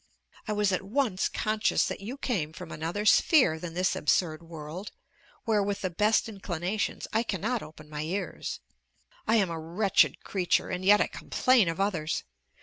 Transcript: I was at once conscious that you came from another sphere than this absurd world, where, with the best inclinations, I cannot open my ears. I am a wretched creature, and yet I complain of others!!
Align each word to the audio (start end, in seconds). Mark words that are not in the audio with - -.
I 0.47 0.53
was 0.53 0.71
at 0.71 0.81
once 0.81 1.29
conscious 1.29 1.85
that 1.85 1.99
you 1.99 2.17
came 2.17 2.53
from 2.53 2.71
another 2.71 3.05
sphere 3.05 3.59
than 3.59 3.75
this 3.75 3.95
absurd 3.95 4.41
world, 4.41 4.91
where, 5.45 5.61
with 5.61 5.81
the 5.81 5.91
best 5.91 6.27
inclinations, 6.27 7.05
I 7.13 7.21
cannot 7.21 7.61
open 7.61 7.87
my 7.87 8.01
ears. 8.01 8.61
I 9.27 9.35
am 9.35 9.51
a 9.51 9.59
wretched 9.59 10.23
creature, 10.23 10.69
and 10.71 10.83
yet 10.83 11.01
I 11.01 11.05
complain 11.05 11.69
of 11.69 11.79
others!! 11.79 12.23